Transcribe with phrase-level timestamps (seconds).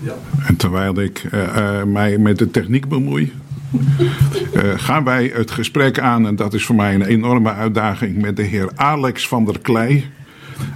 [0.00, 0.14] Ja.
[0.46, 3.32] En terwijl ik uh, mij met de techniek bemoei,
[4.54, 6.26] uh, gaan wij het gesprek aan.
[6.26, 10.04] En dat is voor mij een enorme uitdaging met de heer Alex van der Klei.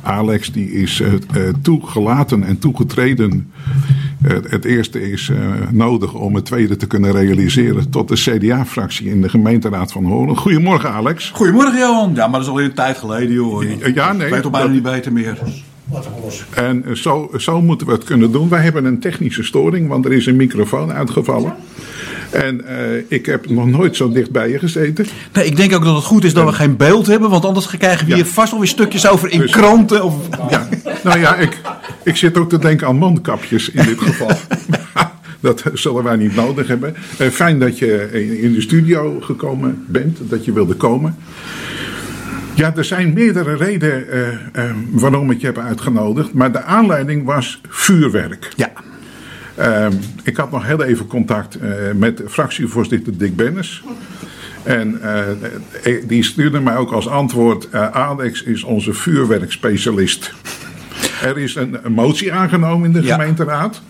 [0.02, 1.08] Alex die is uh,
[1.62, 3.52] toegelaten en toegetreden.
[4.48, 5.30] het eerste is
[5.70, 10.36] nodig om het tweede te kunnen realiseren tot de CDA-fractie in de gemeenteraad van Horen.
[10.36, 11.30] Goedemorgen Alex.
[11.34, 12.14] Goedemorgen Johan.
[12.14, 13.94] Ja, maar dat is al een tijd geleden joh.
[13.94, 14.26] Ja, nee.
[14.26, 15.38] Ik weet toch bijna niet beter meer.
[16.54, 18.48] En zo, zo moeten we het kunnen doen.
[18.48, 21.54] Wij hebben een technische storing, want er is een microfoon uitgevallen.
[22.30, 25.06] En uh, ik heb nog nooit zo dicht bij je gezeten.
[25.32, 27.30] Nee, ik denk ook dat het goed is dat we geen beeld hebben.
[27.30, 28.16] Want anders krijgen we ja.
[28.16, 30.04] hier vast wel weer stukjes over in dus, kranten.
[30.04, 30.14] Of...
[30.50, 30.68] Ja,
[31.04, 31.60] nou ja, ik,
[32.02, 34.30] ik zit ook te denken aan mondkapjes in dit geval.
[35.40, 36.94] dat zullen wij niet nodig hebben.
[37.20, 38.08] Uh, fijn dat je
[38.42, 41.16] in de studio gekomen bent, dat je wilde komen.
[42.54, 44.28] Ja, er zijn meerdere redenen uh,
[44.64, 46.32] uh, waarom ik je heb uitgenodigd.
[46.32, 48.52] Maar de aanleiding was vuurwerk.
[48.56, 48.72] Ja.
[49.58, 49.86] Uh,
[50.22, 53.82] ik had nog heel even contact uh, met fractievoorzitter Dick Bennis.
[54.62, 55.00] En
[56.06, 60.34] die stuurde mij ook als antwoord: Alex is onze vuurwerkspecialist.
[61.22, 63.14] Er is een, een motie aangenomen in de ja.
[63.14, 63.82] gemeenteraad.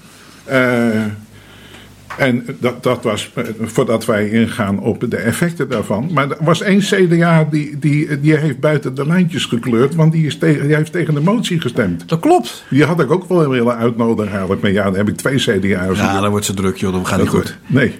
[2.19, 6.11] En dat, dat was eh, voordat wij ingaan op de effecten daarvan.
[6.13, 9.95] Maar er was één CDA die, die, die heeft buiten de lijntjes gekleurd.
[9.95, 12.09] Want die, is tegen, die heeft tegen de motie gestemd.
[12.09, 12.65] Dat klopt.
[12.71, 14.63] Die had ik ook wel willen uitnodigen eigenlijk.
[14.63, 15.99] Maar ja, dan heb ik twee CDA's.
[15.99, 16.93] Ja, dan wordt ze druk joh.
[16.93, 17.57] Dat gaat niet goed.
[17.67, 17.95] Nee.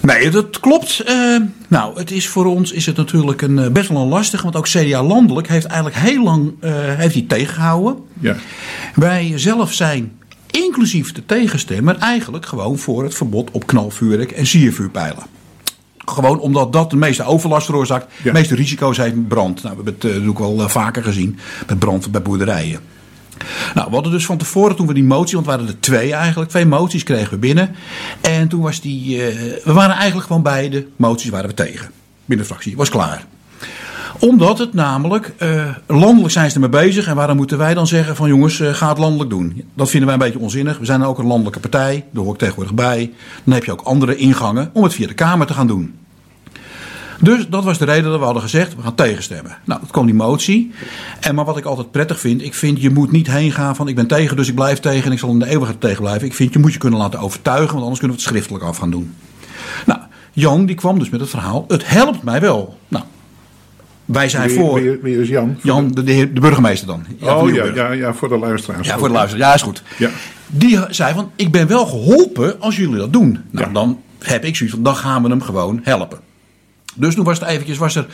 [0.00, 1.04] Nee, dat klopt.
[1.08, 4.42] Uh, nou, het is voor ons is het natuurlijk een, best wel een lastig.
[4.42, 7.96] Want ook CDA landelijk heeft eigenlijk heel lang uh, heeft die tegengehouden.
[8.20, 8.36] Ja.
[8.94, 10.12] Wij zelf zijn
[10.62, 15.22] inclusief de tegenstemmer, eigenlijk gewoon voor het verbod op knalvuurwerk en siervuurpijlen.
[15.96, 19.62] Gewoon omdat dat de meeste overlast veroorzaakt, de meeste risico's heeft met brand.
[19.62, 22.80] Nou, we hebben het uh, ook wel uh, vaker gezien met brand bij boerderijen.
[23.74, 26.12] Nou, we hadden dus van tevoren toen we die motie, want we waren er twee
[26.12, 27.74] eigenlijk, twee moties kregen we binnen.
[28.20, 29.24] En toen was die, uh,
[29.64, 31.90] we waren eigenlijk gewoon beide moties waren we tegen.
[32.24, 33.26] Binnen de fractie, was klaar
[34.18, 37.06] omdat het namelijk, uh, landelijk zijn ze ermee bezig.
[37.06, 39.64] En waarom moeten wij dan zeggen van jongens, uh, ga het landelijk doen.
[39.74, 40.78] Dat vinden wij een beetje onzinnig.
[40.78, 43.12] We zijn ook een landelijke partij, daar hoor ik tegenwoordig bij.
[43.44, 45.94] Dan heb je ook andere ingangen om het via de Kamer te gaan doen.
[47.20, 49.56] Dus dat was de reden dat we hadden gezegd, we gaan tegenstemmen.
[49.64, 50.72] Nou, dat kwam die motie.
[51.20, 53.88] En maar wat ik altijd prettig vind, ik vind je moet niet heen gaan van
[53.88, 56.26] ik ben tegen, dus ik blijf tegen en ik zal in de eeuwigheid tegen blijven.
[56.26, 58.76] Ik vind je moet je kunnen laten overtuigen, want anders kunnen we het schriftelijk af
[58.76, 59.14] gaan doen.
[59.86, 60.00] Nou,
[60.32, 62.78] Jan die kwam dus met het verhaal, het helpt mij wel.
[62.88, 63.04] Nou,
[64.04, 64.82] wij zijn wie, voor.
[64.82, 65.58] Wie, wie, is Jan?
[65.62, 67.04] Jan, de, de, de burgemeester dan.
[67.18, 68.86] Ja, oh ja, ja, ja, voor de luisteraars.
[68.86, 69.48] Ja, voor de luisteraars.
[69.48, 69.82] Ja, is goed.
[69.98, 70.10] Ja.
[70.46, 73.40] Die zei van, ik ben wel geholpen als jullie dat doen.
[73.50, 73.72] Nou, ja.
[73.72, 76.18] dan heb ik zoiets van, dan gaan we hem gewoon helpen.
[76.94, 78.06] Dus toen was het eventjes, was er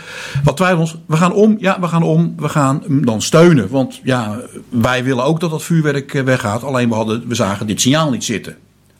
[0.44, 0.96] wat twijfels.
[1.06, 3.68] We gaan om, ja, we gaan om, we gaan hem dan steunen.
[3.68, 6.64] Want ja, wij willen ook dat dat vuurwerk weggaat.
[6.64, 8.56] Alleen we, hadden, we zagen dit signaal niet zitten.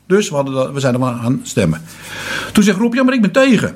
[0.07, 1.81] Dus we, hadden, we zijn er maar aan stemmen.
[2.51, 3.75] Toen zegt Rob, ja, maar ik ben tegen.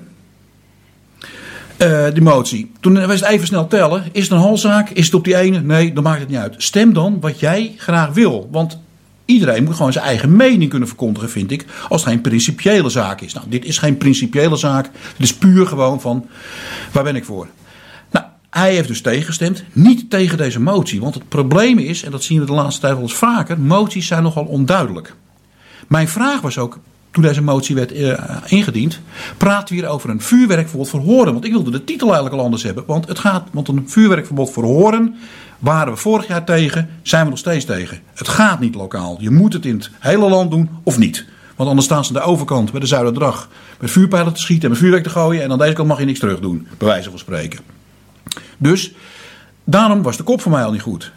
[1.77, 2.71] Uh, die motie.
[2.79, 4.03] Toen was het even snel tellen.
[4.11, 4.89] Is het een halzaak?
[4.89, 5.61] Is het op die ene?
[5.61, 6.55] Nee, dan maakt het niet uit.
[6.57, 8.47] Stem dan wat jij graag wil.
[8.51, 8.79] Want
[9.25, 11.65] iedereen moet gewoon zijn eigen mening kunnen verkondigen, vind ik.
[11.89, 13.33] Als het geen principiële zaak is.
[13.33, 14.85] Nou, dit is geen principiële zaak.
[14.85, 16.25] Het is puur gewoon van,
[16.91, 17.47] waar ben ik voor?
[18.11, 19.63] Nou, hij heeft dus tegengestemd.
[19.73, 21.01] Niet tegen deze motie.
[21.01, 23.59] Want het probleem is, en dat zien we de laatste tijd wel eens vaker.
[23.59, 25.15] Moties zijn nogal onduidelijk.
[25.87, 26.79] Mijn vraag was ook,
[27.15, 28.99] toen deze motie werd uh, ingediend,
[29.37, 31.33] praten we hier over een vuurwerkverbod voor horen.
[31.33, 32.83] Want ik wilde de titel eigenlijk al anders hebben.
[32.87, 35.15] Want het gaat, want een vuurwerkverbod voor horen
[35.59, 37.99] waren we vorig jaar tegen, zijn we nog steeds tegen.
[38.13, 39.17] Het gaat niet lokaal.
[39.19, 41.25] Je moet het in het hele land doen of niet.
[41.55, 43.49] Want anders staan ze aan de overkant bij de Zuiderdrag
[43.79, 45.43] met vuurpijlen te schieten en met vuurwerk te gooien.
[45.43, 47.59] En aan deze kant mag je niks terug doen, bij wijze van spreken.
[48.57, 48.93] Dus
[49.63, 51.11] daarom was de kop voor mij al niet goed.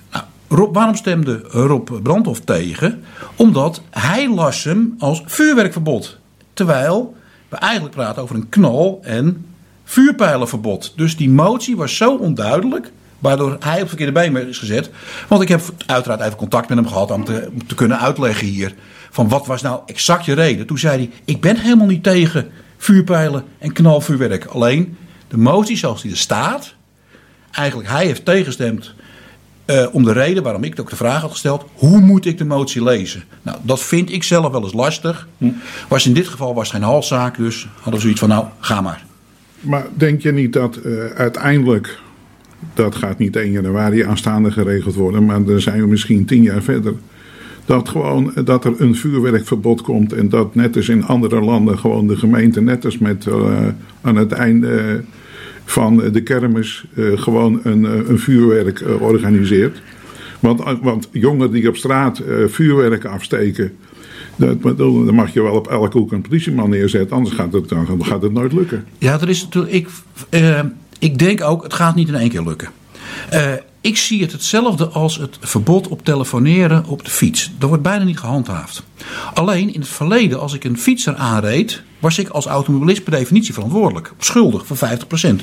[0.48, 3.04] Rob, waarom stemde Rob Brandhoff tegen?
[3.36, 6.18] Omdat hij las hem als vuurwerkverbod.
[6.52, 7.16] Terwijl
[7.48, 9.46] we eigenlijk praten over een knal- en
[9.84, 10.92] vuurpijlenverbod.
[10.96, 14.90] Dus die motie was zo onduidelijk, waardoor hij op het verkeerde been is gezet.
[15.28, 18.46] Want ik heb uiteraard even contact met hem gehad om te, om te kunnen uitleggen
[18.46, 18.74] hier.
[19.10, 20.66] Van wat was nou exact je reden?
[20.66, 24.44] Toen zei hij, ik ben helemaal niet tegen vuurpijlen en knalvuurwerk.
[24.44, 24.96] Alleen
[25.28, 26.74] de motie zoals die er staat,
[27.50, 28.94] eigenlijk hij heeft tegengestemd
[29.70, 32.44] uh, om de reden waarom ik ook de vraag had gesteld: hoe moet ik de
[32.44, 33.24] motie lezen?
[33.42, 35.28] Nou, dat vind ik zelf wel eens lastig.
[35.38, 35.50] Hm.
[35.88, 39.04] Was in dit geval was geen halszaak, dus hadden we zoiets van: nou, ga maar.
[39.60, 41.98] Maar denk je niet dat uh, uiteindelijk,
[42.74, 46.62] dat gaat niet 1 januari aanstaande geregeld worden, maar dan zijn we misschien tien jaar
[46.62, 46.94] verder.
[47.64, 52.06] Dat gewoon dat er een vuurwerkverbod komt en dat net als in andere landen gewoon
[52.06, 53.66] de gemeente net als met uh,
[54.00, 55.04] aan het einde
[55.70, 59.82] van de kermis uh, gewoon een, een vuurwerk uh, organiseert.
[60.40, 63.72] Want, want jongeren die op straat vuurwerk afsteken.
[64.36, 68.04] Dat, dan mag je wel op elke hoek een politieman neerzetten, anders gaat het, dan
[68.04, 68.84] gaat het nooit lukken.
[68.98, 69.74] Ja, er is natuurlijk.
[69.74, 69.88] Ik,
[70.98, 72.68] ik denk ook, het gaat niet in één keer lukken.
[73.80, 77.50] Ik zie het hetzelfde als het verbod op telefoneren op de fiets.
[77.58, 78.82] Dat wordt bijna niet gehandhaafd.
[79.34, 83.54] Alleen in het verleden, als ik een fietser aanreed, was ik als automobilist per definitie
[83.54, 84.12] verantwoordelijk.
[84.18, 84.80] Schuldig voor 50%.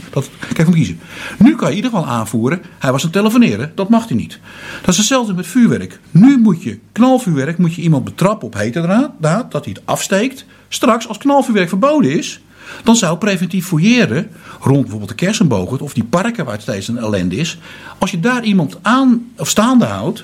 [0.09, 0.99] Dat je van kiezen.
[1.37, 4.17] Nu kan je in ieder geval aanvoeren, hij was aan het telefoneren, dat mag hij
[4.17, 4.39] niet.
[4.81, 5.99] Dat is hetzelfde met vuurwerk.
[6.11, 10.45] Nu moet je, knalvuurwerk, moet je iemand betrappen op hete draad, dat hij het afsteekt.
[10.67, 12.41] Straks, als knalvuurwerk verboden is,
[12.83, 14.29] dan zou preventief fouilleren
[14.59, 17.57] rond bijvoorbeeld de kersenbogen of die parken waar het steeds een ellende is.
[17.97, 20.23] Als je daar iemand aan of staande houdt,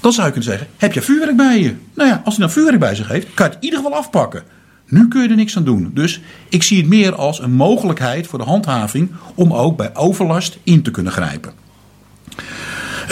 [0.00, 1.74] dan zou je kunnen zeggen: Heb je vuurwerk bij je?
[1.94, 3.98] Nou ja, als hij nou vuurwerk bij zich heeft, kan je het in ieder geval
[3.98, 4.42] afpakken.
[4.88, 5.90] Nu kun je er niks aan doen.
[5.94, 10.58] Dus ik zie het meer als een mogelijkheid voor de handhaving om ook bij overlast
[10.62, 11.52] in te kunnen grijpen.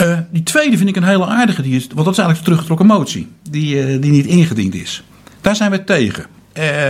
[0.00, 2.44] Uh, die tweede vind ik een hele aardige, die is, want dat is eigenlijk de
[2.44, 5.04] teruggetrokken motie, die, uh, die niet ingediend is.
[5.40, 6.26] Daar zijn we tegen.
[6.58, 6.88] Uh,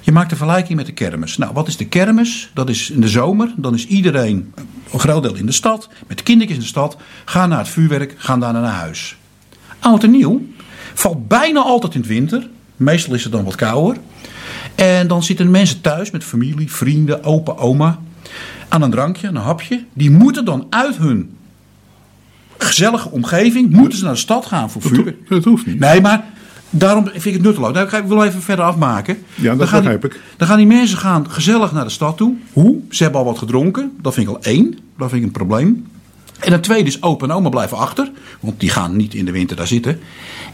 [0.00, 1.36] je maakt een vergelijking met de kermis.
[1.36, 2.50] Nou, wat is de kermis?
[2.54, 3.52] Dat is in de zomer.
[3.56, 4.52] Dan is iedereen,
[4.92, 6.96] een groot deel in de stad, met de kindertjes in de stad.
[7.24, 9.16] Gaan naar het vuurwerk, gaan daarna naar huis.
[9.78, 10.42] Oud en nieuw
[10.94, 12.48] valt bijna altijd in het winter.
[12.76, 13.96] Meestal is het dan wat kouder.
[14.74, 17.98] En dan zitten mensen thuis met familie, vrienden, opa, oma.
[18.68, 19.84] Aan een drankje, een hapje.
[19.92, 21.36] Die moeten dan uit hun
[22.58, 23.70] gezellige omgeving.
[23.70, 25.28] Moeten ze naar de stad gaan voor vuurwerk.
[25.28, 25.78] Dat hoeft niet.
[25.78, 26.24] Nee, maar
[26.76, 27.72] Daarom vind ik het nutteloos.
[27.72, 29.18] Nou, ik wil even verder afmaken.
[29.34, 30.20] Ja, dat begrijp ik.
[30.36, 32.34] Dan gaan die mensen gaan gezellig naar de stad toe.
[32.52, 32.78] Hoe?
[32.90, 33.92] Ze hebben al wat gedronken.
[34.00, 34.78] Dat vind ik al één.
[34.98, 35.86] Dat vind ik een probleem.
[36.38, 38.10] En het tweede is opa en oma blijven achter.
[38.40, 40.00] Want die gaan niet in de winter daar zitten.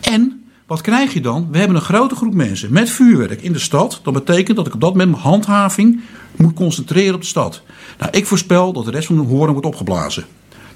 [0.01, 1.49] En wat krijg je dan?
[1.51, 4.01] We hebben een grote groep mensen met vuurwerk in de stad.
[4.03, 6.01] Dat betekent dat ik op dat moment mijn handhaving
[6.37, 7.63] moet concentreren op de stad.
[7.99, 10.25] Nou, ik voorspel dat de rest van de horen wordt opgeblazen.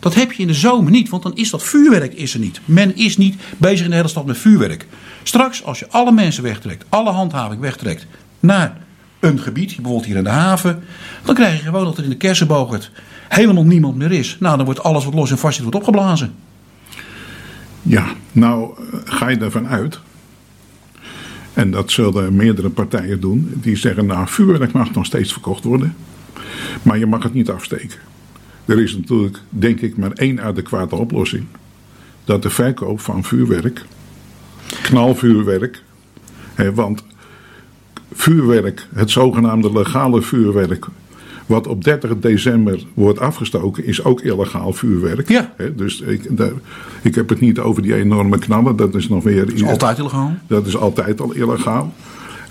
[0.05, 2.61] Dat heb je in de zomer niet, want dan is dat vuurwerk is er niet.
[2.65, 4.87] Men is niet bezig in de hele stad met vuurwerk.
[5.23, 8.07] Straks, als je alle mensen wegtrekt, alle handhaving wegtrekt
[8.41, 8.77] naar
[9.21, 10.83] een gebied, bijvoorbeeld hier in de haven,
[11.23, 12.91] dan krijg je gewoon dat er in de kersenboog
[13.29, 14.37] helemaal niemand meer is.
[14.41, 16.35] Nou, dan wordt alles wat los en vast zit, wordt opgeblazen.
[17.83, 20.01] Ja, nou eh, ga je ervan uit.
[21.53, 23.53] En dat zullen meerdere partijen doen.
[23.55, 25.97] Die zeggen, nou, vuurwerk mag nog steeds verkocht worden.
[26.83, 27.99] Maar je mag het niet afsteken.
[28.65, 31.45] Er is natuurlijk, denk ik, maar één adequate oplossing.
[32.25, 33.85] Dat de verkoop van vuurwerk,
[34.83, 35.83] knalvuurwerk,
[36.55, 37.05] hè, want
[38.13, 40.87] vuurwerk, het zogenaamde legale vuurwerk,
[41.47, 45.29] wat op 30 december wordt afgestoken, is ook illegaal vuurwerk.
[45.29, 45.55] Ja.
[45.77, 46.53] dus ik, daar,
[47.03, 49.47] ik heb het niet over die enorme knallen, dat is nog weer.
[49.47, 50.35] Dat is altijd illegaal.
[50.47, 51.93] Dat is altijd al illegaal.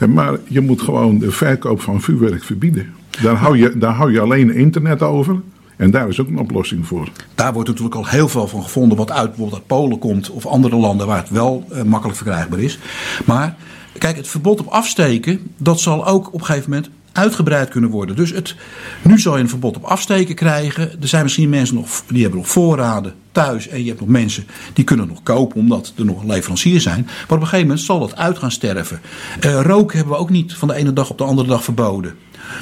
[0.10, 2.94] Maar je moet gewoon de verkoop van vuurwerk verbieden.
[3.22, 5.36] Daar hou je, daar hou je alleen internet over.
[5.78, 7.10] En daar is ook een oplossing voor.
[7.36, 10.46] Daar wordt natuurlijk al heel veel van gevonden wat uit bijvoorbeeld uit Polen komt of
[10.46, 12.80] andere landen waar het wel uh, makkelijk verkrijgbaar is.
[13.26, 13.56] Maar
[13.98, 18.16] kijk, het verbod op afsteken, dat zal ook op een gegeven moment uitgebreid kunnen worden.
[18.16, 18.56] Dus het,
[19.02, 21.02] nu zal je een verbod op afsteken krijgen.
[21.02, 23.68] Er zijn misschien mensen nog, die hebben nog voorraden thuis.
[23.68, 27.04] En je hebt nog mensen die kunnen nog kopen omdat er nog leveranciers zijn.
[27.06, 29.02] Maar op een gegeven moment zal dat uit gaan sterven.
[29.46, 32.16] Uh, roken hebben we ook niet van de ene dag op de andere dag verboden.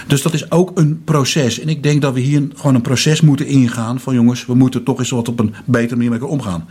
[0.08, 1.60] Dus dat is ook een proces.
[1.60, 4.00] En ik denk dat we hier gewoon een proces moeten ingaan.
[4.00, 6.68] Van jongens, we moeten toch eens wat op een betere manier mee omgaan.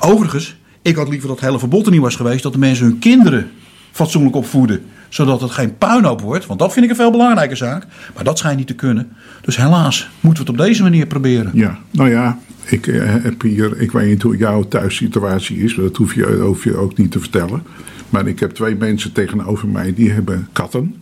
[0.00, 2.42] Overigens, ik had liever dat het hele verbod er niet was geweest.
[2.42, 3.50] Dat de mensen hun kinderen
[3.92, 4.82] fatsoenlijk opvoeden.
[5.08, 6.46] Zodat het geen puinhoop wordt.
[6.46, 7.86] Want dat vind ik een veel belangrijke zaak.
[8.14, 9.12] Maar dat schijnt niet te kunnen.
[9.40, 11.50] Dus helaas moeten we het op deze manier proberen.
[11.54, 12.38] Ja, nou ja.
[12.64, 15.74] Ik eh, heb hier, ik weet niet hoe jouw thuissituatie is.
[15.74, 17.62] Dat hoef je, hoef je ook niet te vertellen.
[18.10, 20.94] Maar ik heb twee mensen tegenover mij die hebben katten.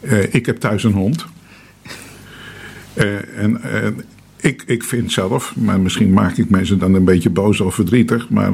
[0.00, 1.26] Uh, ik heb thuis een hond.
[2.94, 3.60] Uh, en
[4.40, 8.28] ik, ik vind zelf, maar misschien maak ik mensen dan een beetje boos of verdrietig.
[8.28, 8.52] Maar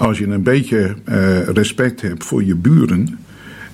[0.00, 0.96] als je een beetje
[1.52, 3.18] respect hebt voor je buren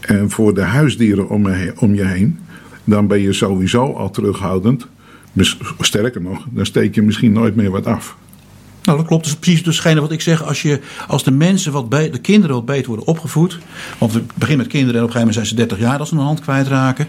[0.01, 1.47] en voor de huisdieren om,
[1.79, 2.39] om je heen,
[2.85, 4.87] dan ben je sowieso al terughoudend.
[5.81, 8.17] Sterker nog, dan steek je misschien nooit meer wat af.
[8.83, 9.25] Nou, dat klopt.
[9.25, 10.45] Dat is precies hetgene wat ik zeg.
[10.45, 13.59] Als, je, als de mensen, wat de kinderen wat beter worden opgevoed.
[13.99, 16.09] Want we beginnen met kinderen en op een gegeven moment zijn ze 30 jaar als
[16.09, 17.09] ze een hand kwijtraken.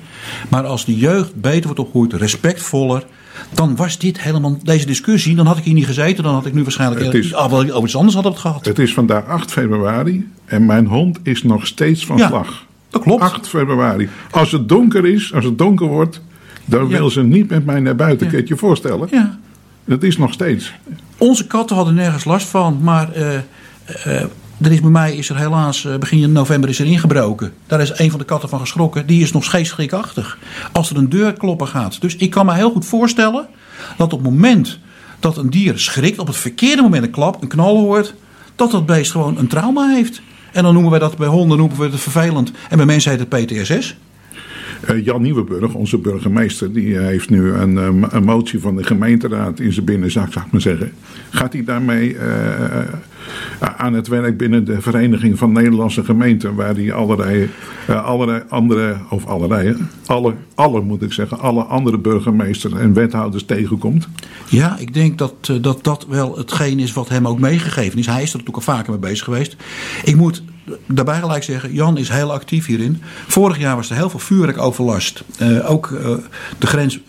[0.49, 3.05] Maar als de jeugd beter wordt opgevoed, respectvoller.
[3.53, 6.23] Dan was dit helemaal, deze discussie, dan had ik hier niet gezeten.
[6.23, 8.65] Dan had ik nu waarschijnlijk het is, over iets anders had het gehad.
[8.65, 12.65] Het is vandaag 8 februari en mijn hond is nog steeds van ja, slag.
[12.89, 13.21] Dat klopt.
[13.21, 14.09] 8 februari.
[14.31, 16.21] Als het donker is, als het donker wordt,
[16.65, 16.97] dan ja.
[16.97, 18.25] wil ze niet met mij naar buiten.
[18.25, 18.31] Ja.
[18.31, 19.07] Kun je het je voorstellen?
[19.11, 19.39] Ja.
[19.85, 20.73] Dat is nog steeds.
[21.17, 23.33] Onze katten hadden nergens last van, maar uh,
[24.07, 24.23] uh,
[24.61, 27.53] er is bij mij is er helaas uh, begin november is er ingebroken.
[27.67, 29.05] Daar is een van de katten van geschrokken.
[29.05, 30.37] Die is nog steeds schrikachtig.
[30.71, 32.01] Als er een deur kloppen gaat.
[32.01, 33.47] Dus ik kan me heel goed voorstellen
[33.97, 34.79] dat op het moment
[35.19, 38.13] dat een dier schrikt op het verkeerde moment een klap, een knal hoort,
[38.55, 40.21] dat dat beest gewoon een trauma heeft.
[40.51, 42.51] En dan noemen wij dat bij honden noemen we het vervelend.
[42.69, 43.97] En bij mensen heet het PTSS.
[44.89, 49.59] Uh, Jan Nieuwenburg, onze burgemeester, die heeft nu een, eh, een, motie van de gemeenteraad
[49.59, 50.91] in zijn binnenzak, zou ik maar zeggen.
[51.29, 52.17] Gaat hij daarmee
[53.77, 57.49] aan het werk binnen de Vereniging van Nederlandse Gemeenten, waar hij allerlei,
[57.87, 64.07] allerlei andere, of allerlei, alle, alle moet ik zeggen, alle andere burgemeesters en wethouders tegenkomt?
[64.49, 68.05] Ja, ik denk dat, dat dat wel hetgeen is wat hem ook meegegeven is.
[68.05, 69.55] Hij is er natuurlijk al vaker mee bezig geweest.
[70.03, 70.43] Ik moet
[70.85, 73.01] daarbij gelijk zeggen, Jan is heel actief hierin.
[73.27, 75.23] Vorig jaar was er heel veel vuurwerkoverlast.
[75.41, 75.89] Uh, ook
[76.57, 76.99] de grens,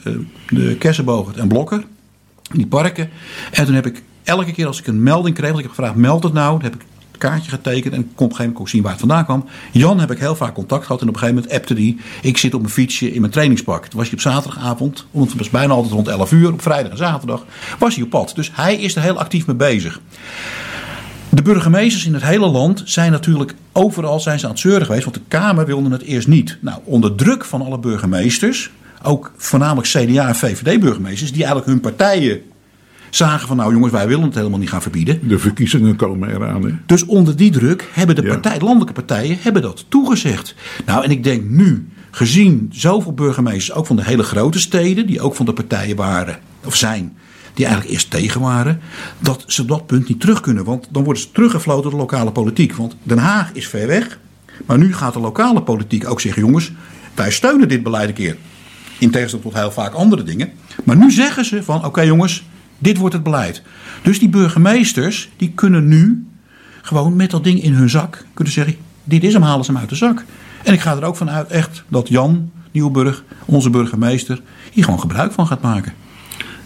[0.48, 1.84] de Kersenbogen en Blokker,
[2.52, 3.10] die parken.
[3.52, 5.96] En toen heb ik elke keer als ik een melding kreeg, want ik heb gevraagd,
[5.96, 6.52] meld het nou.
[6.52, 6.80] Dan heb ik
[7.12, 9.44] een kaartje getekend en kon op een gegeven moment ook zien waar het vandaan kwam.
[9.72, 12.00] Jan heb ik heel vaak contact gehad en op een gegeven moment appte die.
[12.22, 13.86] Ik zit op mijn fietsje in mijn trainingspak.
[13.86, 16.90] Toen was hij op zaterdagavond, want het was bijna altijd rond 11 uur, op vrijdag
[16.90, 17.44] en zaterdag,
[17.78, 18.32] was hij op pad.
[18.34, 20.00] Dus hij is er heel actief mee bezig.
[21.28, 25.04] De burgemeesters in het hele land zijn natuurlijk overal zijn ze aan het zeuren geweest,
[25.04, 26.58] want de Kamer wilde het eerst niet.
[26.60, 28.70] Nou, onder druk van alle burgemeesters,
[29.02, 32.42] ook voornamelijk CDA en VVD-burgemeesters, die eigenlijk hun partijen
[33.10, 35.28] zagen van nou jongens, wij willen het helemaal niet gaan verbieden.
[35.28, 36.62] De verkiezingen komen eraan.
[36.62, 36.70] Hè?
[36.86, 40.54] Dus onder die druk hebben de partij, landelijke partijen hebben dat toegezegd.
[40.86, 45.20] Nou, en ik denk nu, gezien zoveel burgemeesters, ook van de hele grote steden, die
[45.20, 47.16] ook van de partijen waren of zijn,
[47.54, 48.80] die eigenlijk eerst tegen waren,
[49.18, 50.64] dat ze dat punt niet terug kunnen.
[50.64, 52.72] Want dan worden ze teruggefloten door de lokale politiek.
[52.72, 54.18] Want Den Haag is ver weg.
[54.66, 56.72] Maar nu gaat de lokale politiek ook zeggen: jongens,
[57.14, 58.36] wij steunen dit beleid een keer.
[58.98, 60.50] In tegenstelling tot heel vaak andere dingen.
[60.84, 62.44] Maar nu zeggen ze van oké jongens,
[62.78, 63.62] dit wordt het beleid.
[64.02, 66.26] Dus die burgemeesters die kunnen nu
[66.82, 69.80] gewoon met dat ding in hun zak kunnen zeggen: dit is hem, halen ze hem
[69.80, 70.24] uit de zak.
[70.64, 74.40] En ik ga er ook vanuit echt dat Jan Nieuwburg, onze burgemeester,
[74.72, 75.92] hier gewoon gebruik van gaat maken.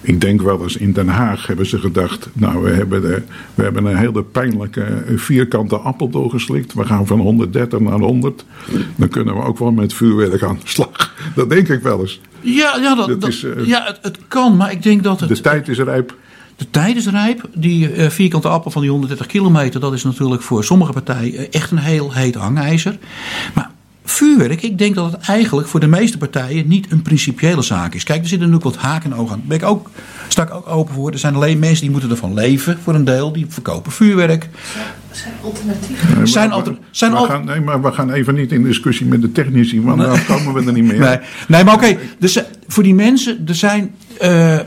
[0.01, 2.29] Ik denk wel eens in Den Haag hebben ze gedacht.
[2.33, 3.23] Nou, we hebben, de,
[3.55, 6.75] we hebben een hele pijnlijke vierkante appel doorgeslikt.
[6.75, 8.45] We gaan van 130 naar 100.
[8.97, 11.02] Dan kunnen we ook wel met vuurwerk aan de slag.
[11.35, 12.21] Dat denk ik wel eens.
[12.41, 15.29] Ja, ja, dat, dat is, uh, ja het, het, kan, maar ik denk dat het.
[15.29, 16.15] De tijd is rijp.
[16.57, 17.49] De tijd is rijp.
[17.55, 21.71] Die uh, vierkante appel van die 130 kilometer, dat is natuurlijk voor sommige partijen echt
[21.71, 22.99] een heel heet hangijzer.
[23.55, 23.71] Maar
[24.13, 28.05] vuurwerk, ik denk dat het eigenlijk voor de meeste partijen niet een principiële zaak is.
[28.05, 29.39] Kijk, er zitten natuurlijk wat haken en ogen aan.
[29.39, 29.91] Daar ben ik ook,
[30.29, 31.11] sta ik ook open voor.
[31.11, 34.49] Er zijn alleen mensen die moeten ervan leven, voor een deel, die verkopen vuurwerk.
[35.11, 36.17] Zijn alternatieven.
[36.17, 37.27] Nee, zijn alter, zijn al...
[37.27, 40.07] gaan, nee, maar we gaan even niet in discussie met de technici, want nee.
[40.07, 40.99] dan komen we er niet meer.
[40.99, 43.95] Nee, nee maar oké, okay, dus voor die mensen, er zijn...
[44.23, 44.59] Uh,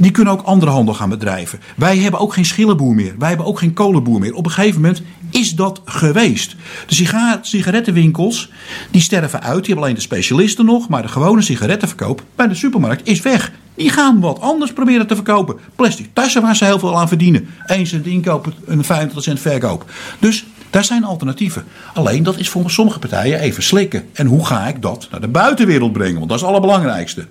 [0.00, 1.60] die kunnen ook andere handel gaan bedrijven.
[1.76, 3.14] Wij hebben ook geen schillenboer meer.
[3.18, 4.34] Wij hebben ook geen kolenboer meer.
[4.34, 6.56] Op een gegeven moment is dat geweest.
[6.86, 8.50] De sigarettenwinkels
[8.90, 9.56] die sterven uit.
[9.56, 10.88] Die hebben alleen de specialisten nog.
[10.88, 13.52] Maar de gewone sigarettenverkoop bij de supermarkt is weg.
[13.74, 15.56] Die gaan wat anders proberen te verkopen.
[15.76, 17.48] Plastic tassen waar ze heel veel aan verdienen.
[17.66, 19.90] 1 cent inkoop, een 25 cent verkoop.
[20.18, 21.64] Dus daar zijn alternatieven.
[21.94, 24.04] Alleen dat is voor sommige partijen even slikken.
[24.12, 26.16] En hoe ga ik dat naar de buitenwereld brengen?
[26.16, 27.26] Want dat is het allerbelangrijkste.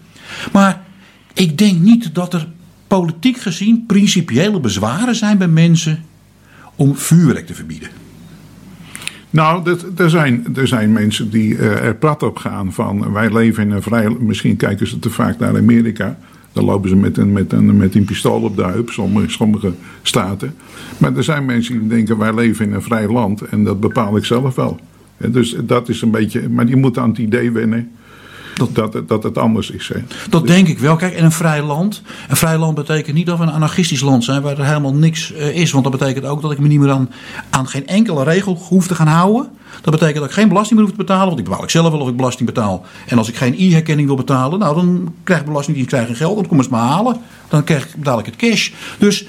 [0.51, 0.82] Maar
[1.34, 2.48] ik denk niet dat er
[2.88, 6.04] politiek gezien principiële bezwaren zijn bij mensen
[6.78, 7.90] om vuurwerk te verbieden.
[9.30, 13.64] Nou, er zijn, er zijn mensen die uh, er plat op gaan van wij leven
[13.64, 14.10] in een vrij.
[14.20, 16.18] Misschien kijken ze te vaak naar Amerika.
[16.54, 19.74] Dan lopen ze met een, met een, met een pistool op de heup, sommige, sommige
[20.02, 20.56] staten.
[20.98, 24.18] Maar er zijn mensen die denken wij leven in een vrij land en dat bepaal
[24.18, 24.80] ik zelf wel.
[25.18, 26.50] Dus dat is een beetje.
[26.50, 27.92] Maar die moeten aan het idee wennen
[28.58, 29.88] dat, dat, het anders is.
[29.94, 30.00] Hè.
[30.30, 30.96] Dat denk ik wel.
[30.96, 32.02] Kijk, in een vrij land.
[32.28, 35.32] Een vrij land betekent niet dat we een anarchistisch land zijn waar er helemaal niks
[35.32, 35.72] uh, is.
[35.72, 37.08] Want dat betekent ook dat ik me niet meer
[37.50, 39.50] aan, geen enkele regel hoef te gaan houden.
[39.82, 41.28] Dat betekent dat ik geen belasting meer hoef te betalen.
[41.28, 42.86] Want ik bepaal ik zelf wel of ik belasting betaal.
[43.08, 46.36] En als ik geen e-herkenning wil betalen, nou dan krijg ik belastingdienst krijg geen geld.
[46.36, 47.18] Dan kom eens maar halen.
[47.48, 48.70] Dan krijg, betaal ik het cash.
[48.98, 49.26] Dus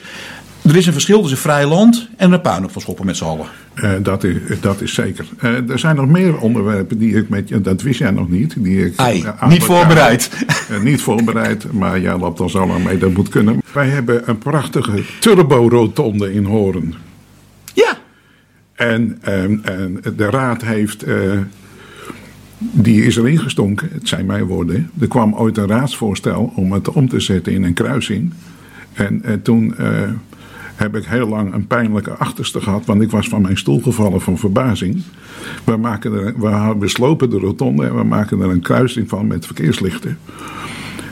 [0.69, 3.47] er is een verschil tussen vrij land en een puinhoop van schoppen met z'n allen.
[3.75, 5.27] Uh, dat, is, dat is zeker.
[5.43, 8.55] Uh, er zijn nog meer onderwerpen die ik met je, dat wist jij nog niet.
[8.59, 10.31] Die ik, Ai, uh, niet voorbereid.
[10.83, 13.59] niet voorbereid, maar jij loopt al zo lang mee, dat moet kunnen.
[13.73, 16.95] Wij hebben een prachtige turbo-rotonde in Horen.
[17.75, 17.99] Ja.
[18.75, 21.05] En, en, en de raad heeft
[22.59, 24.91] die is erin gestonken, het zijn mijn woorden.
[25.01, 28.33] Er kwam ooit een raadsvoorstel om het om te zetten in een kruising.
[28.93, 30.03] En, en toen uh,
[30.79, 34.21] heb ik heel lang een pijnlijke achterste gehad, want ik was van mijn stoel gevallen
[34.21, 35.03] van verbazing.
[35.65, 39.27] We, maken er, we, we slopen de rotonde en we maken er een kruising van
[39.27, 40.19] met verkeerslichten.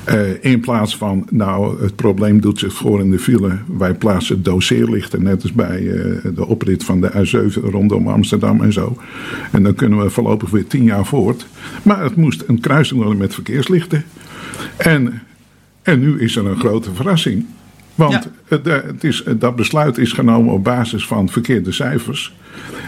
[0.08, 3.58] Uh, in plaats van, nou, het probleem doet zich voor in de file.
[3.78, 8.72] Wij plaatsen doseerlichten, net als bij uh, de oprit van de A7 rondom Amsterdam en
[8.72, 8.96] zo.
[9.52, 11.46] En dan kunnen we voorlopig weer tien jaar voort.
[11.82, 14.04] Maar het moest een kruising worden met verkeerslichten.
[14.76, 15.22] En,
[15.82, 17.46] en nu is er een grote verrassing.
[17.96, 18.22] Want Ja.
[18.48, 22.34] het, eh, het is, dat besluit is genomen op basis van verkeerde cijfers.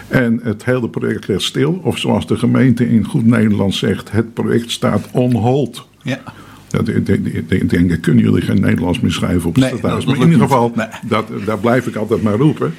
[0.07, 1.79] En het hele project ligt stil.
[1.83, 5.87] Of zoals de gemeente in goed Nederlands zegt, het project staat on hold.
[6.03, 6.19] Ja.
[6.67, 10.05] Dat, ik denk, dat kunnen jullie geen Nederlands meer schrijven op Nee, het dat- thuis.
[10.05, 10.71] dat Maar in ieder geval.
[10.75, 10.87] Nee.
[11.07, 12.73] dat, daar blijf ik altijd maar roepen.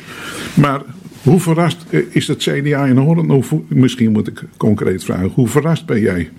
[0.54, 0.80] Maar
[1.22, 2.98] hoe verrast eh, is het CDA in?
[3.30, 5.30] Of hoe- misschien moet ik concreet vragen.
[5.34, 6.30] Hoe verrast ben jij?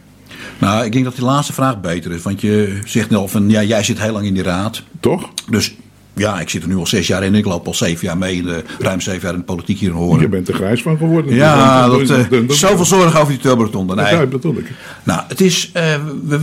[0.57, 2.21] Nou, ik denk dat die laatste vraag beter is.
[2.21, 4.83] Want je zegt al van, ja, jij zit heel lang in die raad.
[4.99, 5.29] Toch?
[5.49, 5.75] Dus
[6.15, 7.35] ja, ik zit er nu al zes jaar in.
[7.35, 9.89] Ik loop al zeven jaar mee, in de, ruim zeven jaar in de politiek hier
[9.89, 10.21] in Hoorn.
[10.21, 11.35] Je bent er grijs van geworden.
[11.35, 13.95] Ja, Dus dat, dan- eh, zoveel zorgen over die turboretonde.
[13.95, 14.27] Nee.
[14.29, 14.71] Dat ik.
[15.03, 15.69] Nou, het is.
[15.73, 15.83] eh,
[16.25, 16.39] we-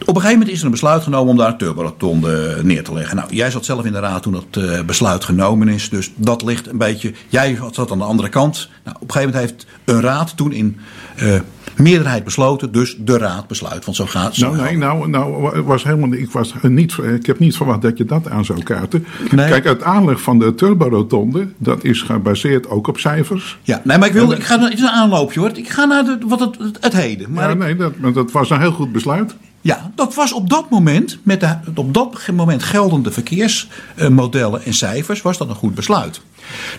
[0.00, 2.92] op een gegeven moment is er een besluit genomen om daar een turboretonde neer te
[2.92, 3.16] leggen.
[3.16, 5.88] Nou, jij zat zelf in de raad toen dat eh, besluit genomen is.
[5.88, 7.12] Dus dat ligt een beetje.
[7.28, 8.68] Jij zat aan de andere kant.
[8.84, 10.76] Nou, op een gegeven moment heeft een raad toen in
[11.16, 11.34] eh,
[11.76, 12.72] meerderheid besloten.
[12.72, 13.84] Dus de raad besluit.
[13.84, 17.38] Want zo gaat zo Nou, nee, nou, nou was helemaal, ik, was niet, ik heb
[17.38, 19.06] niet verwacht dat je dat aan zou kaarten.
[19.30, 19.48] Nee.
[19.48, 23.58] Kijk, het aanleg van de turborotonde, dat is gebaseerd ook op cijfers.
[23.62, 24.32] Ja, nee, maar ik wil.
[24.32, 25.50] Ik ga het is een aanloopje hoor.
[25.54, 27.32] Ik ga naar de, wat het, het, het heden.
[27.32, 29.34] Maar Ja, nee, dat, dat was een heel goed besluit.
[29.66, 35.22] Ja, dat was op dat moment, met de op dat moment geldende verkeersmodellen en cijfers,
[35.22, 36.20] was dat een goed besluit.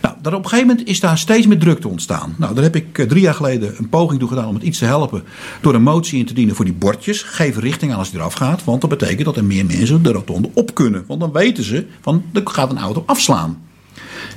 [0.01, 2.35] Nou, daar op een gegeven moment is daar steeds meer drukte ontstaan.
[2.37, 4.77] Nou, daar heb ik eh, drie jaar geleden een poging toe gedaan om het iets
[4.77, 5.23] te helpen.
[5.61, 7.21] Door een motie in te dienen voor die bordjes.
[7.21, 8.63] Geef richting aan als die eraf gaat.
[8.63, 11.03] Want dat betekent dat er meer mensen de rotonde op kunnen.
[11.07, 13.61] Want dan weten ze van er gaat een auto afslaan.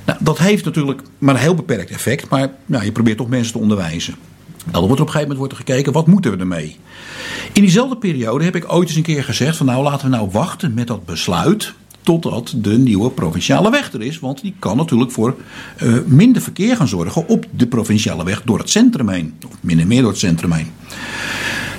[0.05, 2.29] Nou, dat heeft natuurlijk maar een heel beperkt effect.
[2.29, 4.15] Maar nou, je probeert toch mensen te onderwijzen.
[4.65, 6.77] Nou, dan wordt er op een gegeven moment wordt er gekeken, wat moeten we ermee?
[7.53, 10.29] In diezelfde periode heb ik ooit eens een keer gezegd: van nou laten we nou
[10.31, 11.73] wachten met dat besluit.
[12.03, 14.19] Totdat de nieuwe provinciale weg er is.
[14.19, 15.35] Want die kan natuurlijk voor
[15.77, 19.33] eh, minder verkeer gaan zorgen op de provinciale weg door het centrum heen.
[19.47, 20.67] Of min en meer door het centrum heen.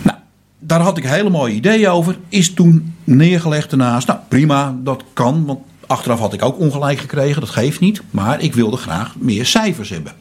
[0.02, 0.18] Nou,
[0.58, 2.16] daar had ik hele mooie ideeën over.
[2.28, 4.06] Is toen neergelegd ernaast.
[4.06, 5.44] Nou, prima, dat kan.
[5.44, 7.40] Want achteraf had ik ook ongelijk gekregen.
[7.40, 8.02] Dat geeft niet.
[8.10, 10.12] Maar ik wilde graag meer cijfers hebben.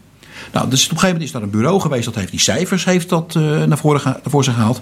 [0.54, 2.06] Nou, dus op een gegeven moment is daar een bureau geweest.
[2.06, 4.82] Dat heeft die cijfers heeft dat, eh, naar, voren voren zich gehaald.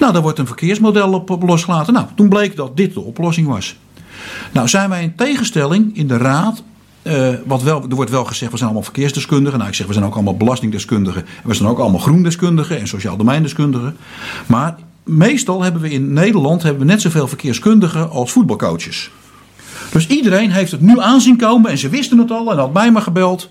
[0.00, 1.92] Nou, daar wordt een verkeersmodel op, losgelaten.
[1.92, 3.76] Nou, toen bleek dat dit de oplossing was.
[4.52, 6.62] Nou, zijn wij in tegenstelling in de raad.
[7.02, 9.58] eh, wat wel, er wordt wel gezegd, we zijn allemaal verkeersdeskundigen.
[9.58, 11.20] Nou, ik zeg, we zijn ook allemaal belastingdeskundigen.
[11.42, 13.96] En we zijn ook allemaal groendeskundigen en sociaal domeindeskundigen.
[14.46, 19.10] Maar meestal hebben we in Nederland hebben we net zoveel verkeerskundigen als voetbalcoaches.
[19.92, 22.90] Dus iedereen heeft het nu aanzien komen en ze wisten het al en had mij
[22.92, 23.50] maar gebeld.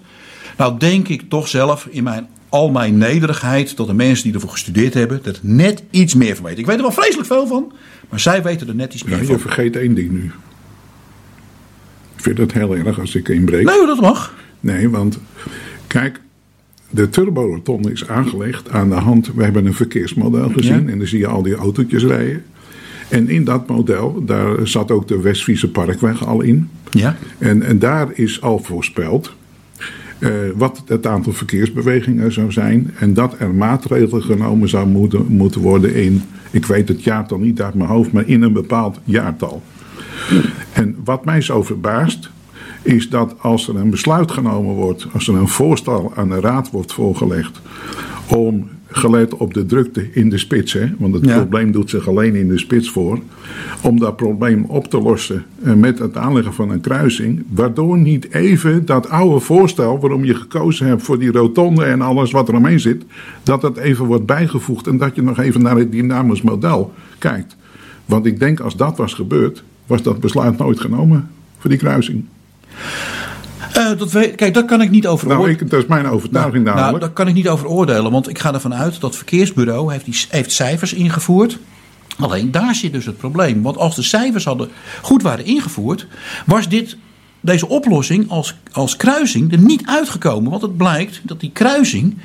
[0.57, 4.49] Nou, denk ik toch zelf in mijn, al mijn nederigheid dat de mensen die ervoor
[4.49, 6.59] gestudeerd hebben, er net iets meer van weten.
[6.59, 7.71] Ik weet er wel vreselijk veel van,
[8.09, 9.39] maar zij weten er net iets Ja, meer je van.
[9.39, 10.31] vergeet één ding nu.
[12.15, 13.65] Ik vind het heel erg als ik inbreek.
[13.65, 14.33] Nee, dat mag.
[14.59, 15.19] Nee, want
[15.87, 16.19] kijk,
[16.89, 19.33] de turborotonde is aangelegd aan de hand.
[19.35, 20.91] We hebben een verkeersmodel gezien Ja.
[20.91, 22.43] en dan zie je al die autootjes rijden.
[23.09, 26.69] En in dat model, daar zat ook de Westfriese Parkweg al in.
[26.91, 27.15] Ja.
[27.37, 29.33] En, en daar is al voorspeld
[30.55, 32.91] wat het aantal verkeersbewegingen zou zijn.
[32.99, 37.61] En dat er maatregelen genomen zou moeten, moeten worden in, ik weet het jaartal niet
[37.61, 39.61] uit mijn hoofd, maar in een bepaald jaartal.
[40.73, 42.29] En wat mij zo verbaast,
[42.81, 46.71] is dat als er een besluit genomen wordt, als er een voorstel aan de raad
[46.71, 47.61] wordt voorgelegd
[48.27, 51.35] om gelet op de drukte in de spits, hè, want het Ja.
[51.37, 53.19] probleem doet zich alleen in de spits voor,
[53.81, 58.31] om dat probleem op te lossen eh, met het aanleggen van een kruising, waardoor niet
[58.33, 62.55] even dat oude voorstel waarom je gekozen hebt voor die rotonde en alles wat er
[62.55, 63.03] omheen zit,
[63.43, 67.55] dat dat even wordt bijgevoegd en dat je nog even naar het dynamisch model kijkt.
[68.05, 72.25] Want ik denk als dat was gebeurd, was dat besluit nooit genomen voor die kruising.
[73.73, 76.63] Eh, dat weet, kijk, daar kan ik niet over Nou, ik, dat is mijn overtuiging
[76.63, 77.03] Nou, namelijk.
[77.03, 80.05] daar kan ik niet over oordelen, want ik ga ervan uit dat het verkeersbureau heeft,
[80.05, 81.59] die, heeft cijfers ingevoerd.
[82.19, 83.61] Alleen daar zit dus het probleem.
[83.61, 84.69] Want als de cijfers hadden
[85.01, 86.07] goed waren ingevoerd,
[86.45, 86.97] was dit,
[87.39, 90.49] deze oplossing als, als kruising er niet uitgekomen.
[90.49, 92.17] Want het blijkt dat die kruising,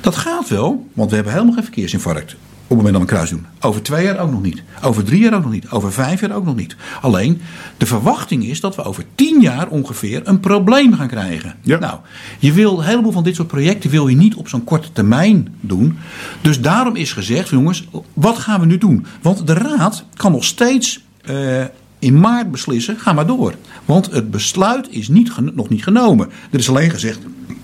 [0.00, 2.36] dat gaat wel, want we hebben helemaal geen verkeersinfarct.
[2.66, 3.46] Op het moment dat we een kruis doen.
[3.60, 4.62] Over twee jaar ook nog niet.
[4.82, 5.70] Over drie jaar ook nog niet.
[5.70, 6.76] Over vijf jaar ook nog niet.
[7.00, 7.40] Alleen,
[7.76, 11.54] de verwachting is dat we over tien jaar ongeveer een probleem gaan krijgen.
[11.60, 11.78] Ja.
[11.78, 11.98] Nou,
[12.38, 15.54] je wil een heleboel van dit soort projecten wil je niet op zo'n korte termijn
[15.60, 15.98] doen.
[16.40, 19.06] Dus daarom is gezegd, jongens, wat gaan we nu doen?
[19.22, 21.64] Want de raad kan nog steeds eh,
[21.98, 23.54] in maart beslissen, ga maar door.
[23.84, 26.28] Want het besluit is niet, nog niet genomen.
[26.50, 27.18] Er is alleen gezegd,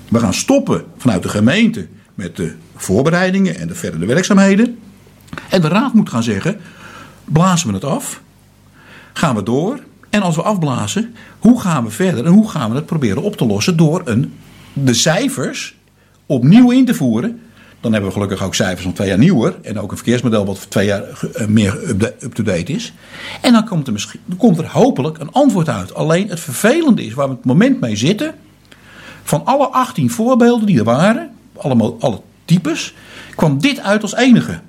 [0.08, 4.78] we gaan stoppen vanuit de gemeente met de voorbereidingen en de verdere werkzaamheden.
[5.48, 6.60] En de raad moet gaan zeggen,
[7.24, 8.20] blazen we het af?
[9.12, 9.80] Gaan we door?
[10.10, 13.36] En als we afblazen, hoe gaan we verder en hoe gaan we het proberen op
[13.36, 14.34] te lossen door een,
[14.72, 15.76] de cijfers
[16.26, 17.40] opnieuw in te voeren
[17.80, 19.54] Dan hebben we gelukkig ook cijfers van twee jaar nieuwer.
[19.62, 21.02] En ook een verkeersmodel wat twee jaar
[21.34, 21.88] eh, meer
[22.22, 22.92] up-to-date is.
[23.40, 25.94] En dan komt, er misschien, komt er hopelijk een antwoord uit.
[25.94, 28.34] Alleen het vervelende is waar we op het moment mee zitten.
[29.22, 32.94] Van alle 18 voorbeelden die er waren, alle, alle types,
[33.34, 34.60] kwam dit uit als enige.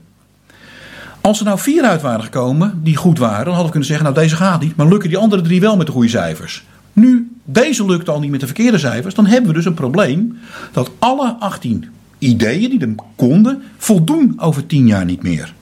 [1.21, 4.05] Als er nou vier uit waren gekomen die goed waren, dan hadden we kunnen zeggen:
[4.05, 4.75] Nou, deze gaat niet.
[4.75, 6.63] Maar lukken die andere drie wel met de goede cijfers?
[6.93, 9.15] Nu, deze lukt al niet met de verkeerde cijfers.
[9.15, 10.39] Dan hebben we dus een probleem
[10.71, 11.85] dat alle 18
[12.17, 15.53] ideeën die er konden, voldoen over 10 jaar niet meer.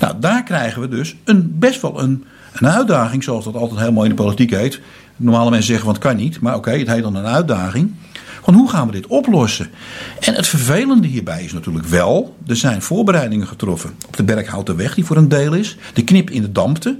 [0.00, 4.10] Nou, daar krijgen we dus een, best wel een, een uitdaging, zoals dat altijd mooi
[4.10, 4.80] in de politiek heet.
[5.16, 6.40] Normale mensen zeggen, want kan niet.
[6.40, 7.92] Maar oké, het heet dan een uitdaging.
[8.42, 9.70] Van hoe gaan we dit oplossen?
[10.20, 15.04] En het vervelende hierbij is natuurlijk wel, er zijn voorbereidingen getroffen op de Berghoutenweg, die
[15.04, 15.76] voor een deel is.
[15.94, 16.98] De knip in de Dampte,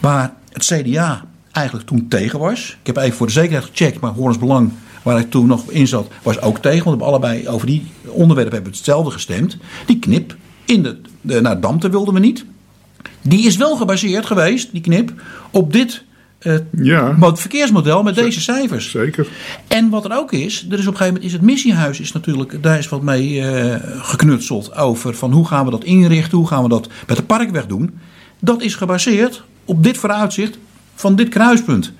[0.00, 2.76] waar het CDA eigenlijk toen tegen was.
[2.80, 4.72] Ik heb even voor de zekerheid gecheckt, maar Horens Belang,
[5.02, 6.84] waar ik toen nog in zat, was ook tegen.
[6.84, 9.56] Want we allebei over die onderwerpen hebben hetzelfde gestemd.
[9.86, 10.82] Die knip in
[11.20, 12.44] de, naar Dampte wilden we niet.
[13.22, 15.12] Die is wel gebaseerd geweest, die knip,
[15.50, 16.04] op dit
[16.70, 17.16] ja.
[17.34, 18.90] verkeersmodel met deze cijfers.
[18.90, 19.28] Zeker.
[19.68, 22.12] En wat er ook is, er is op een gegeven moment is het missiehuis is
[22.12, 26.46] natuurlijk, daar is wat mee uh, geknutseld over van hoe gaan we dat inrichten, hoe
[26.46, 27.98] gaan we dat met de parkweg doen.
[28.38, 30.58] Dat is gebaseerd op dit vooruitzicht
[30.94, 31.92] van dit kruispunt.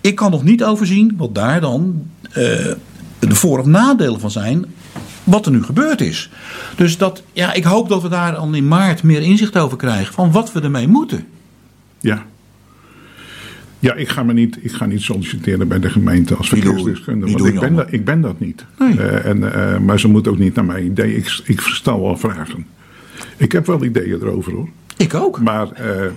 [0.00, 2.34] Ik kan nog niet overzien wat daar dan uh,
[3.18, 4.64] de voor- of nadelen van zijn.
[5.24, 6.30] Wat er nu gebeurd is.
[6.76, 10.14] Dus dat, ja, ik hoop dat we daar dan in maart meer inzicht over krijgen.
[10.14, 11.26] Van wat we ermee moeten.
[12.00, 12.24] Ja.
[13.78, 17.38] Ja, ik ga, me niet, ik ga niet solliciteren bij de gemeente als verkeersdeskundige.
[17.38, 18.64] Want ik ben, dat, ik ben dat niet.
[18.78, 18.94] Nee.
[18.94, 21.16] Uh, en, uh, maar ze moeten ook niet naar mijn idee.
[21.16, 22.66] Ik, ik verstel wel vragen.
[23.36, 24.68] Ik heb wel ideeën erover hoor.
[24.96, 25.40] Ik ook.
[25.40, 26.10] Maar uh,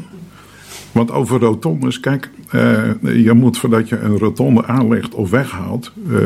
[0.91, 6.19] want over rotondes, kijk, uh, je moet voordat je een rotonde aanlegt of weghaalt, uh,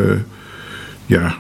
[1.06, 1.36] ja,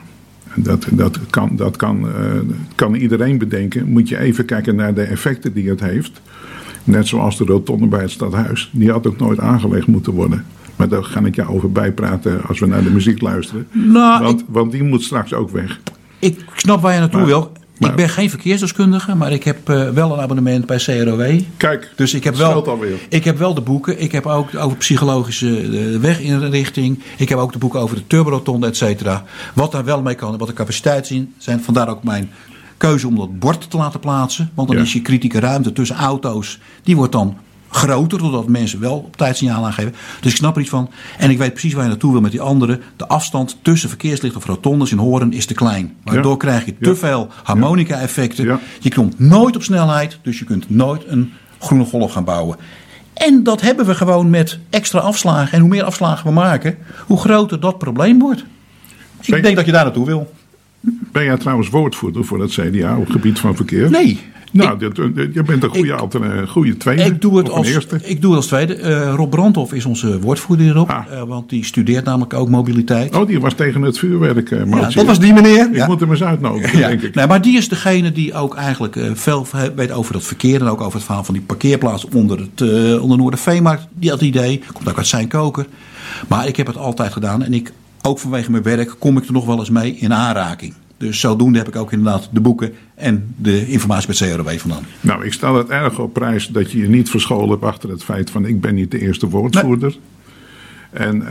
[0.56, 3.90] dat, dat, kan, dat kan, uh, kan iedereen bedenken.
[3.90, 6.22] Moet je even kijken naar de effecten die het heeft.
[6.84, 8.70] Net zoals de rotonde bij het stadhuis.
[8.72, 10.46] Die had ook nooit aangelegd moeten worden.
[10.76, 13.68] Maar daar ga ik jou over bijpraten als we naar de muziek luisteren.
[13.72, 15.80] Nou, want, ik, want die moet straks ook weg.
[16.20, 17.52] Ik snap waar je naartoe maar, wil.
[17.78, 21.40] Maar, ik ben geen verkeersdeskundige, maar ik heb uh, wel een abonnement bij CROW.
[21.58, 22.98] Kijk, dus ik heb wel, alweer.
[23.10, 24.02] Ik heb wel de boeken.
[24.02, 27.00] Ik heb ook over psychologische uh, weginrichting.
[27.18, 29.24] Ik heb ook de boeken over de turborotonde, et cetera.
[29.54, 31.62] Wat daar wel mee kan, wat de capaciteiten zijn.
[31.62, 32.30] Vandaar ook mijn
[32.88, 34.50] keuze om dat bord te laten plaatsen.
[34.54, 34.84] Want dan ja.
[34.84, 36.60] is je kritieke ruimte tussen auto's.
[36.84, 37.38] Die wordt dan
[37.70, 39.94] groter, doordat mensen wel op tijd signaal aangeven.
[40.22, 40.90] Dus ik snap er iets van.
[41.18, 42.80] En ik weet precies waar je naartoe wil met die andere.
[42.96, 45.96] De afstand tussen verkeerslichten of rotondes in Horen is te klein.
[46.04, 46.38] Waardoor ja.
[46.38, 46.96] krijg je te ja.
[46.96, 48.46] veel harmonica-effecten.
[48.46, 48.60] Ja.
[48.80, 52.58] Je komt nooit op snelheid, dus je kunt nooit een groene golf gaan bouwen.
[53.14, 55.54] En dat hebben we gewoon met extra afslagen.
[55.54, 58.44] En hoe meer afslagen we maken, hoe groter dat probleem wordt.
[59.22, 60.32] Ik denk dat je daar naartoe wil.
[61.12, 63.90] Ben jij trouwens woordvoerder voor het CDA op het gebied van verkeer?
[63.90, 64.20] Nee,
[64.54, 65.94] nou, ik, dat, je bent een goede,
[66.42, 67.04] ik, goede tweede.
[67.04, 68.00] Ik doe het, als, eerste.
[68.04, 68.80] ik doe het als tweede.
[68.80, 70.90] Uh, Rob Brandhoff is onze woordvoerder hierop.
[70.90, 71.06] Ah.
[71.12, 73.16] Uh, want die studeert namelijk ook mobiliteit.
[73.16, 74.52] Oh, die was tegen het vuurwerk.
[74.52, 75.68] Uh, ja, dat was die meneer.
[75.70, 75.88] Ik ja.
[75.88, 76.88] moet hem eens uitnodigen, ja.
[76.88, 77.16] denk ik.
[77.16, 80.62] Nee, maar die is degene die ook eigenlijk veel weet over het verkeer.
[80.62, 82.62] En ook over het verhaal van die parkeerplaats onder, het,
[83.00, 83.88] onder Noorderveemarkt.
[83.94, 84.62] Die had het idee.
[84.74, 85.66] Komt ook uit zijn koker.
[86.28, 87.44] Maar ik heb het altijd gedaan.
[87.44, 87.72] En ik,
[88.06, 90.74] ook vanwege mijn werk, kom ik er nog wel eens mee in aanraking.
[90.98, 94.86] Dus zodoende heb ik ook inderdaad de boeken en de informatie met CRW vandaan.
[95.02, 98.04] Nou, ik stel het erg op prijs dat je je niet verscholen hebt achter het
[98.04, 99.90] feit van ik ben niet de eerste woordvoerder.
[99.90, 100.00] Nee.
[100.94, 101.28] En, uh,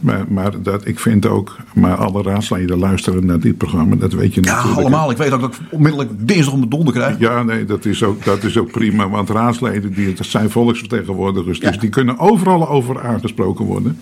[0.00, 4.34] maar, maar, dat, ik vind ook, maar alle raadsleden luisteren naar dit programma, dat weet
[4.34, 4.76] je ja, natuurlijk.
[4.76, 5.10] Ja, allemaal.
[5.10, 7.18] Ik weet ook dat ik onmiddellijk dinsdag om de donder krijg.
[7.18, 9.08] Ja, nee, dat is ook, dat is ook prima.
[9.08, 11.60] Want raadsleden, die, dat zijn volksvertegenwoordigers.
[11.60, 13.98] Dus die kunnen overal over aangesproken worden.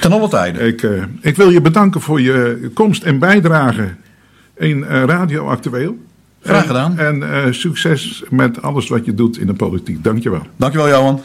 [0.00, 0.66] Ten alle tijden.
[0.66, 3.88] Ik, uh, ik wil je bedanken voor je komst en bijdrage
[4.56, 5.96] in uh, Radio Actueel.
[6.42, 6.98] Graag gedaan.
[6.98, 10.04] En, en succes met alles wat je doet in de politiek.
[10.04, 10.42] Dankjewel.
[10.56, 11.20] Dankjewel, Johan.